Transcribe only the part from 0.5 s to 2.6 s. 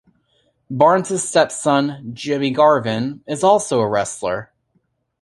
Barnes' stepson, Jimmy